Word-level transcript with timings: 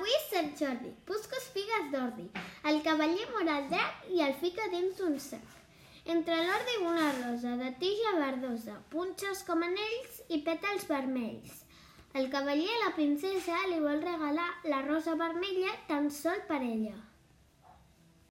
Avui 0.00 0.14
és 0.16 0.28
Sant 0.32 0.46
Jordi, 0.56 0.90
busques 1.08 1.46
figues 1.52 1.88
d'ordi, 1.92 2.22
el 2.70 2.78
cavaller 2.86 3.26
mor 3.34 3.48
al 3.54 3.66
drac 3.68 4.06
i 4.16 4.22
el 4.26 4.30
fica 4.42 4.68
dins 4.72 5.02
un 5.04 5.18
sac. 5.20 5.50
Entre 6.14 6.38
l'ordi 6.46 6.76
una 6.90 7.10
rosa 7.18 7.52
de 7.60 7.68
tija 7.82 8.14
verdosa, 8.16 8.78
punxes 8.94 9.42
com 9.50 9.66
anells 9.66 10.22
i 10.32 10.40
pètals 10.46 10.88
vermells. 10.88 11.58
El 12.16 12.30
cavaller 12.32 12.72
a 12.78 12.80
la 12.86 12.94
princesa 12.96 13.60
li 13.68 13.76
vol 13.84 14.00
regalar 14.06 14.48
la 14.72 14.80
rosa 14.88 15.18
vermella 15.20 15.76
tan 15.92 16.08
sol 16.22 16.40
per 16.48 16.62
ella. 16.70 16.96